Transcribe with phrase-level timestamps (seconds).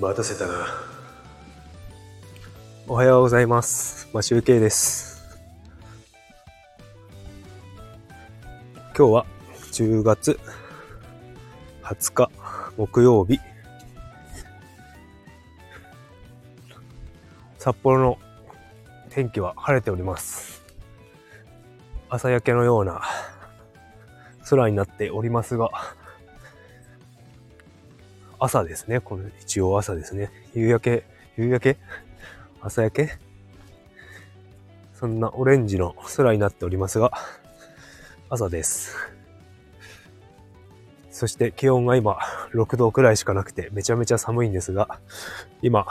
[0.00, 0.66] 待たせたな。
[2.88, 4.08] おはようございます。
[4.14, 5.22] マシュウケイです。
[8.96, 9.26] 今日は
[9.72, 10.40] 10月
[11.82, 12.30] 20日
[12.78, 13.40] 木曜日。
[17.58, 18.18] 札幌の
[19.10, 20.64] 天気は晴れております。
[22.08, 23.02] 朝焼けのような
[24.48, 25.68] 空になっておりますが、
[28.40, 29.00] 朝ですね。
[29.00, 30.30] この一応朝ですね。
[30.54, 31.04] 夕焼け、
[31.36, 31.76] 夕焼け？
[32.62, 33.18] 朝焼け？
[34.94, 37.12] そんなオレンジの空になっておりますが、
[38.30, 38.96] 朝です。
[41.10, 42.18] そして気温が今
[42.54, 45.00] 6度くらいしかなくてめちゃめちゃ寒いんですが、
[45.60, 45.86] 今、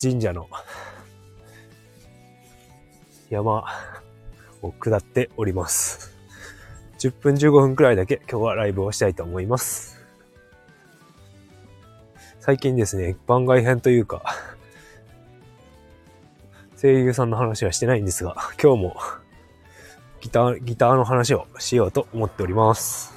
[0.00, 0.48] 神社の
[3.30, 3.64] 山
[4.60, 6.14] を下っております。
[6.98, 9.97] 10分15分くらいだけ今日はライブをしたいと思います。
[12.40, 14.22] 最近ですね、番外編というか、
[16.80, 18.96] 声優さんの話はしてないんですが、今日も
[20.20, 23.12] ギター、ギターの話をしようと思っております。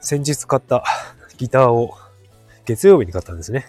[0.00, 0.82] 先日買った
[1.36, 1.94] ギターを
[2.64, 3.66] 月曜日に買ったんですね。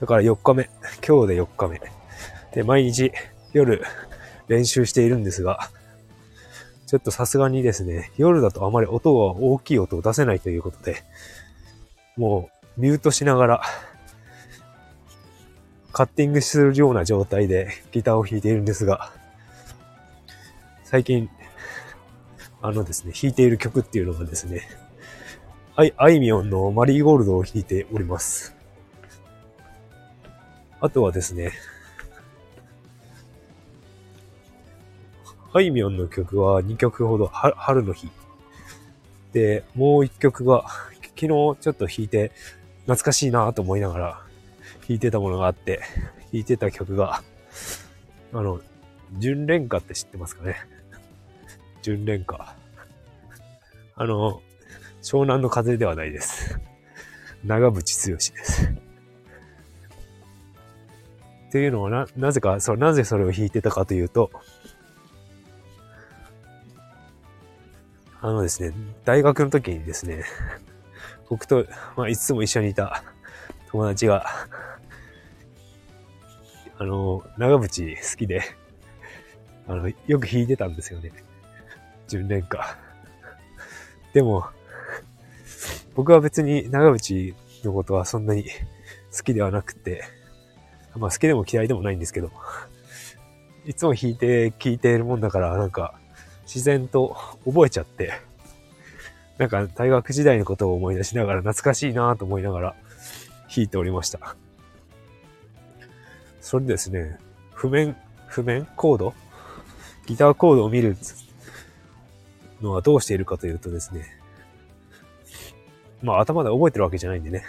[0.00, 0.70] だから4日目、
[1.06, 1.80] 今日で4日目。
[2.52, 3.10] で、毎日
[3.52, 3.82] 夜
[4.48, 5.70] 練習しているんですが、
[6.86, 11.02] ちょっとさすがにですね、夜だとあまり音が大きい音を出せないということで、
[12.16, 13.62] もうミュートしながら、
[15.92, 19.12] カッティングするような状態でギターを弾いているんですが、
[20.82, 21.30] 最近、
[22.60, 24.62] あのですね、弾いている曲っていうのがですね、
[25.76, 28.54] あい、あいみょんのマリーゴールドを弾いております。
[30.80, 31.52] あとはですね、
[35.56, 38.10] あいみょんの曲は2曲ほど、春の日。
[39.32, 40.64] で、もう1曲が、
[41.16, 42.32] 昨日ちょっと弾いて、
[42.86, 44.20] 懐かしいなと思いながら
[44.88, 45.80] 弾いてたものがあって、
[46.32, 47.22] 弾いてた曲が、
[48.32, 48.60] あの、
[49.18, 50.56] 純恋歌って知ってますかね
[51.82, 52.56] 純恋歌。
[53.94, 54.42] あの、
[55.02, 56.58] 湘南の風ではないです。
[57.44, 58.66] 長渕剛です。
[61.48, 64.32] っていうのはな、なぜか、そう、なぜそれを弾いてたかというと、
[68.24, 68.72] あのですね、
[69.04, 70.24] 大学の時にですね、
[71.28, 73.04] 僕と、まあ、いつも一緒にいた
[73.70, 74.24] 友達が、
[76.78, 78.40] あの、長渕好きで、
[79.68, 81.12] あの、よく弾いてたんですよね。
[82.08, 82.78] 純恋歌。
[84.14, 84.46] でも、
[85.94, 88.46] 僕は別に長渕のことはそんなに
[89.14, 90.02] 好きではなくて、
[90.96, 92.30] まあ好きでも嫌いでもないんですけど、
[93.66, 96.00] いつも弾いて聴いているもんだから、なんか、
[96.46, 98.12] 自然と覚えちゃって、
[99.38, 102.76] なんか大学時代のことを思い出しながら懐かしいなと思いながら
[103.54, 104.36] 弾いておりました。
[106.40, 107.18] それですね、
[107.52, 107.96] 譜面、
[108.28, 108.66] 譜面？
[108.76, 109.14] コード？
[110.06, 110.96] ギターコードを見る
[112.60, 114.04] のはどうしているかというとですね、
[116.02, 117.44] まあ頭で覚えてるわけじゃないんでね、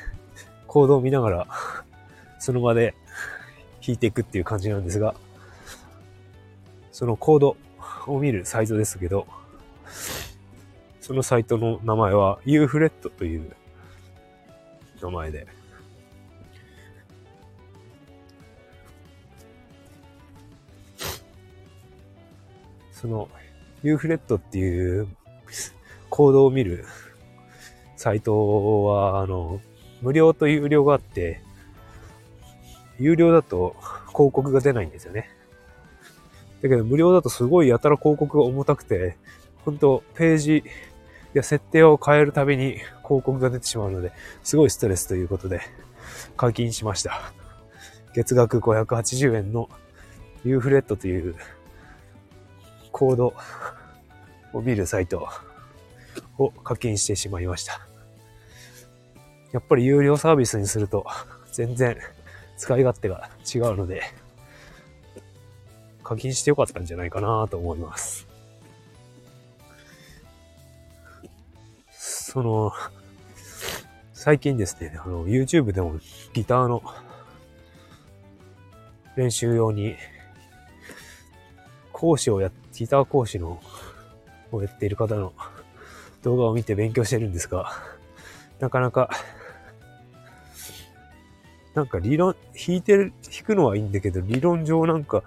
[0.67, 1.47] コードを見ながら
[2.39, 2.95] その場で
[3.85, 5.15] 弾いていくっていう感じなんですが、
[6.91, 7.57] そのコード
[8.07, 9.27] を見るサイトですけど、
[11.01, 13.55] そのサイトの名前は Ufret という
[15.01, 15.47] 名前で、
[22.91, 23.29] その
[23.83, 25.07] Ufret っていう
[26.09, 26.85] コードを見る
[27.97, 29.61] サイトは、あの、
[30.01, 31.41] 無料と有料があって、
[32.99, 33.75] 有料だと
[34.07, 35.29] 広告が出ないんですよね。
[36.65, 39.17] だけど無料だとすごいやたら広告が重たくて、
[39.65, 40.63] 本当ページ
[41.35, 44.11] や設定を変えるたびに広告が出てしまうので、
[44.41, 45.61] すごいストレスということで
[46.35, 47.31] 課金しました。
[48.15, 49.69] 月額580円の
[50.43, 51.35] Ufret という
[52.91, 53.33] コード
[54.53, 55.27] を見るサイト
[56.39, 57.79] を課金してしまいました。
[59.51, 61.05] やっぱり有料サービスにすると
[61.51, 61.95] 全然
[62.57, 64.01] 使い勝手が違うので、
[66.05, 68.27] 課金してよかったんじゃないかなと思います。
[71.89, 72.71] その、
[74.13, 75.99] 最近ですね、あの、YouTube でも
[76.33, 76.83] ギターの
[79.15, 79.95] 練習用に、
[81.91, 83.59] 講師をや、ギター講師の、
[84.51, 85.33] をやっている方の
[86.21, 87.71] 動画を見て勉強してるんですが、
[88.59, 89.09] なかなか、
[91.73, 95.23] なんか理論、弾いてる、弾くのはいいんだけど、理論上なんか、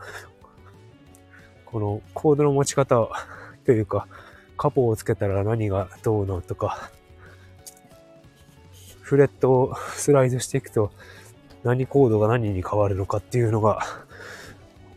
[1.71, 3.09] このコードの持ち方
[3.67, 4.09] というか、
[4.57, 6.91] カポをつけたら何がどうのとか、
[9.03, 10.91] フレットを スライドしていくと
[11.65, 13.81] 何コードが何に変わるのかっていうのが、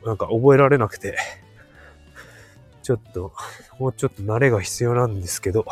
[0.06, 1.18] なんか覚えられなくて、
[2.84, 3.34] ちょっと、
[3.78, 5.66] もうちょっと慣れが必要なんですけど、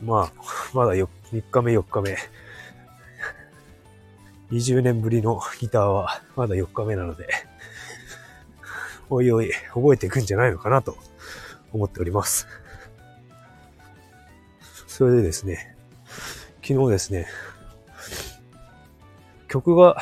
[0.00, 0.32] まあ、
[0.72, 2.16] まだよ3日目4日目、
[4.52, 7.47] 20年ぶりのギターはまだ4日目なので、
[9.10, 10.96] おいおい、覚えていくんじゃないのかなと
[11.72, 12.46] 思っております。
[14.86, 15.76] それでですね、
[16.62, 17.26] 昨日ですね、
[19.48, 19.96] 曲が、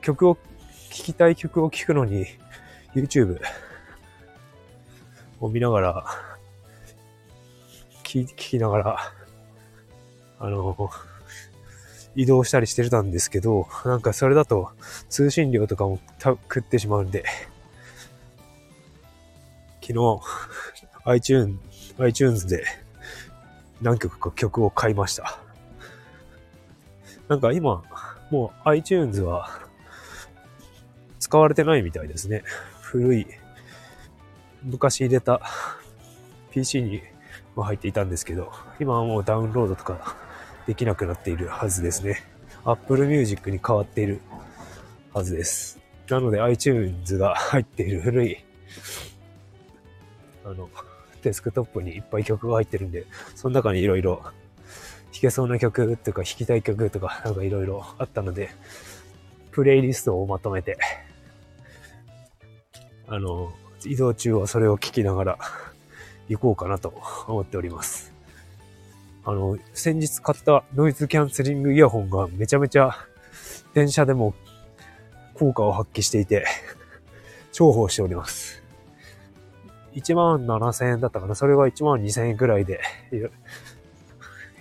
[0.00, 0.40] 曲を、聴
[0.90, 2.26] きたい曲を聴くのに、
[2.94, 3.40] YouTube
[5.40, 6.04] を見ながら、
[8.04, 9.12] 聞きながら、
[10.38, 10.90] あの、
[12.14, 14.70] 移動したりしてたんですけど、なんかそれだと
[15.08, 17.24] 通信料とかも食ってしまうんで、
[19.86, 20.20] 昨日
[21.04, 21.58] iTunes、
[21.98, 22.64] iTunes で
[23.82, 25.38] 何曲か曲を買いました。
[27.28, 27.82] なんか今、
[28.30, 29.60] もう iTunes は
[31.18, 32.44] 使われてないみたいですね。
[32.80, 33.26] 古い、
[34.62, 35.42] 昔入れた
[36.50, 37.02] PC に
[37.54, 38.50] は入っていたんですけど、
[38.80, 40.16] 今はもうダウンロードとか
[40.66, 42.22] できなくなっているはずですね。
[42.64, 44.22] Apple Music に変わっている
[45.12, 45.78] はずです。
[46.08, 48.38] なので iTunes が入っている古い、
[50.44, 50.68] あの、
[51.22, 54.32] デスクトップにいっぱい曲が入ってるんで、その中にいろいろ弾
[55.20, 58.50] けそうな曲とか弾きたい曲とかなんかいろいろあったので、
[59.52, 60.76] プレイリストをまとめて、
[63.06, 63.52] あの、
[63.86, 65.38] 移動中はそれを聴きながら
[66.28, 66.94] 行こうかなと
[67.28, 68.12] 思っております。
[69.24, 72.94] あの、先日買ったノイズキャンセリングイヤホンがめちゃめちゃ
[73.72, 74.34] 電車でも
[75.34, 76.44] 効果を発揮していて、
[77.52, 78.63] 重宝しております。
[79.94, 82.80] 1万7000円だったかなそれが1万2000円くらいで、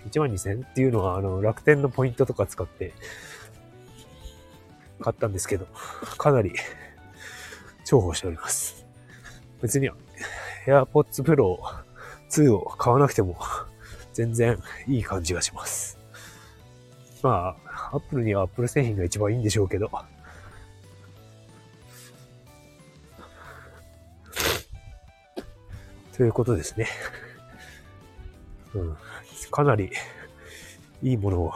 [0.09, 2.93] 1万2000円っていうのは、あの、楽天のポイントとか使って
[4.99, 5.67] 買ったんですけど、
[6.17, 6.53] かなり
[7.85, 8.85] 重宝しております。
[9.61, 9.89] 別に
[10.65, 11.57] AirPods Pro
[12.29, 13.37] 2を買わなくても
[14.13, 15.97] 全然いい感じがします。
[17.21, 19.89] まあ、Apple には Apple 製品が一番いいんでしょうけど、
[26.15, 26.87] ということですね。
[28.73, 28.97] うん。
[29.51, 29.91] かなり
[31.01, 31.53] いいものを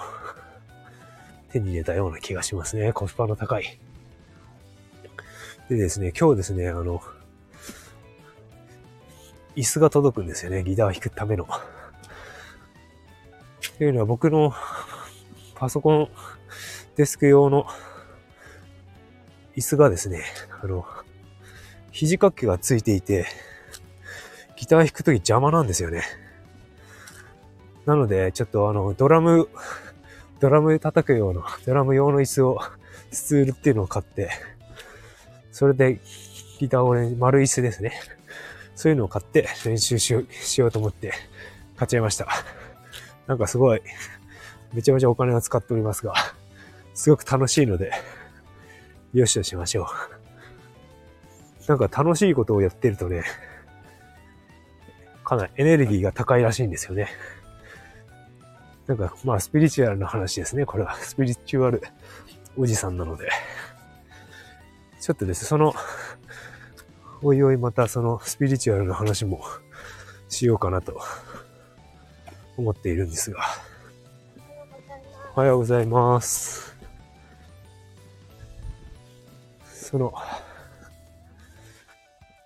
[1.51, 2.93] 手に入れたような気がしますね。
[2.93, 3.79] コスパの高い。
[5.69, 7.01] でですね、今日ですね、あの、
[9.55, 10.63] 椅子が届くんですよね。
[10.63, 11.47] ギターを弾くための。
[13.77, 14.53] というのは僕の
[15.55, 16.09] パソコン
[16.95, 17.67] デスク用の
[19.55, 20.23] 椅子がですね、
[20.61, 20.85] あの、
[21.91, 23.25] 肘掛けがついていて、
[24.57, 26.03] ギター弾くとき邪魔なんですよね。
[27.85, 29.47] なので、ちょっとあの、ドラム、
[30.41, 32.59] ドラム叩くような、ドラム用の椅子を、
[33.11, 34.29] スツールっていうのを買って、
[35.51, 35.99] それで
[36.59, 37.93] ギターをね、丸椅子ですね。
[38.75, 41.11] そういうのを買って練習しようしようと思って
[41.77, 42.27] 買っちゃいました。
[43.25, 43.81] なんかすごい、
[44.73, 46.13] めちゃめちゃお金を使っておりますが、
[46.93, 47.91] すごく楽しいので、
[49.13, 51.67] よしとしましょう。
[51.67, 53.23] なんか楽しいことをやってるとね、
[55.27, 57.09] かなりエネルギーが高いらしいんですよね。
[58.85, 60.65] なんか、まあ、スピリチュアルな話ですね。
[60.65, 61.83] これは、 スピリチュアル
[62.55, 63.27] おじさんなので。
[65.01, 65.75] ちょっとですね、その、
[67.21, 69.41] おいおいまたそのスピリチュアルな話も
[70.29, 71.01] しようかなと
[72.55, 73.43] 思っているんですが。
[75.35, 76.73] おはようございます。
[79.65, 80.13] その、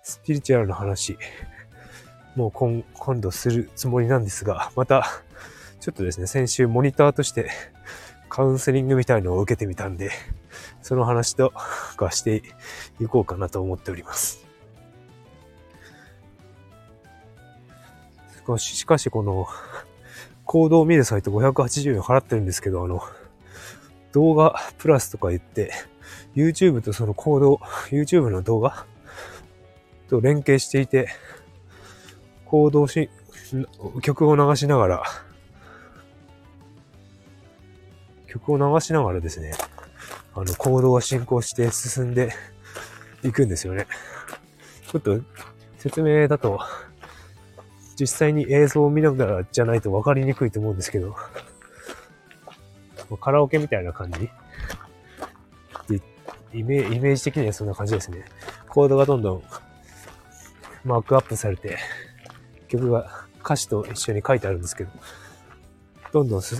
[0.02, 1.16] スピリチュアルな話、
[2.36, 5.06] もう今今度するつもりなんですが、 また、
[5.80, 7.50] ちょっとですね、先週モニターとして
[8.28, 10.10] カウンセリングみたいのを受けてみたんで、
[10.80, 11.52] その話と
[11.96, 12.42] かして
[13.00, 14.46] いこうかなと思っております。
[18.58, 19.46] しかしこの
[20.44, 23.02] コードを見るサイト580円払ってるんですけど、あの、
[24.12, 25.72] 動画プラスとか言って、
[26.34, 27.60] YouTube とそのコード、
[27.90, 28.86] YouTube の動画
[30.08, 31.08] と連携していて、
[32.52, 33.08] コードをし、
[34.02, 35.02] 曲を流しながら、
[38.26, 39.54] 曲を流しながらですね、
[40.34, 42.30] あの、コードが進行して進んで
[43.22, 43.86] いくんですよね。
[44.86, 45.18] ちょっと
[45.78, 46.60] 説明だと
[47.98, 51.16] 実際に映像を見ながらじゃないと分かりにくいと思うんですけど、
[53.18, 54.28] カラオケみたいな感じ
[56.52, 58.26] イメイメージ的にはそんな感じですね。
[58.68, 59.42] コードがどんどん
[60.84, 61.78] マークアップされて、
[62.72, 64.90] 曲が歌詞と一緒に書いてあるんですけど、
[66.12, 66.56] どんどんす、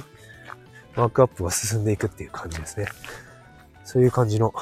[0.95, 2.87] マークアップが進んでいくっていう感じですね。
[3.85, 4.53] そういう感じの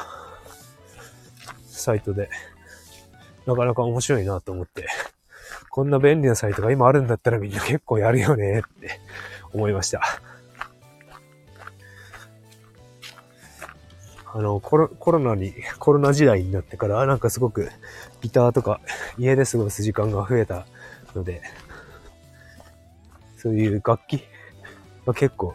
[1.67, 2.31] サイトで、
[3.47, 4.87] なかなか面白いなと思って、
[5.71, 9.01] こんな便利なサイトが今あるんだったらみんな結構やるよねって
[9.53, 10.03] 思いました。
[14.33, 17.69] あの、コロコロナに、コロナ時代になってから、なんかすごく
[18.21, 18.81] ギターとか
[19.19, 20.67] 家で過ごす時間が増えた
[21.15, 21.43] ので、
[23.37, 24.25] そういう楽器
[25.07, 25.55] が結構、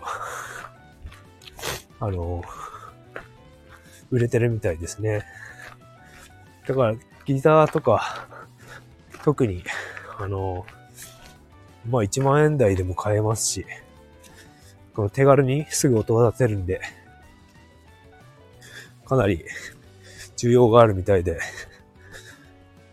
[2.00, 2.44] あの、
[4.12, 5.26] 売れてるみたいですね。
[6.68, 6.96] だから、
[7.26, 8.28] ギターとか、
[9.24, 9.64] 特に、
[10.20, 10.66] あの、
[11.90, 13.66] まあ1万円台でも買えますし、
[14.94, 16.82] この手軽にすぐ音が出せるんで、
[19.06, 19.46] かなり
[20.38, 21.40] 需要があるみたいで、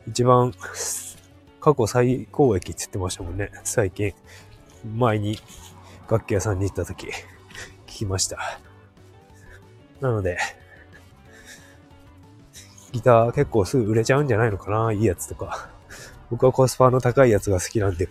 [0.08, 0.52] 一番
[1.62, 3.52] 過去最高益って言ってましたもんね。
[3.62, 4.12] 最近、
[4.96, 5.38] 前に
[6.10, 7.06] 楽器屋さんに行った時、
[7.86, 8.60] 聞きました。
[10.00, 10.38] なので、
[12.90, 14.92] ギター結構すぐ売れちゃうんじゃないのかな？
[14.92, 15.70] いいやつとか。
[16.30, 18.08] 僕はコスパの高いやつが好きなんで、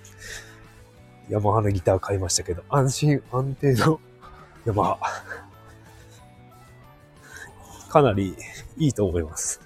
[1.27, 3.99] ヤマハのギター買いましたけど、安心安定の
[4.63, 4.97] ヤマハ。
[7.89, 8.33] かなり
[8.77, 9.59] いいと思います。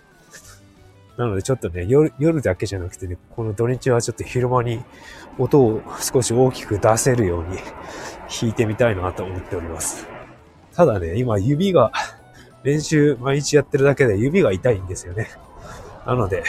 [1.18, 4.84] なのでちょっとね、夜、夜だけじゃなくてね、この土日はちょっと昼間に
[5.38, 7.58] 音を少し大きく出せるように
[8.30, 10.08] 弾いてみたいなと思っております。
[10.74, 11.92] ただね、今指が、
[12.64, 15.30] 練習毎日やってるだけで指が痛いんですよね。
[16.06, 16.44] なので、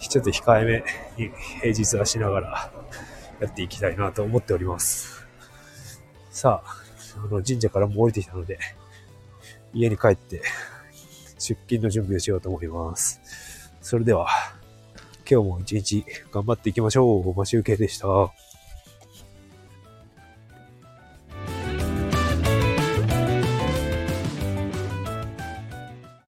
[0.00, 0.84] ちょっと控えめ
[1.22, 1.30] に
[1.60, 2.72] 平日はしながら
[3.40, 5.26] やっていきたいなと思っております。
[6.30, 6.76] さあ、
[7.18, 8.58] あの神社からも降りてきたので、
[9.74, 10.40] 家に帰って
[11.38, 13.72] 出勤の準備をしようと思います。
[13.80, 14.28] それでは、
[15.30, 17.34] 今日も一日頑張っていきましょう。
[17.34, 18.08] マシュウケでした。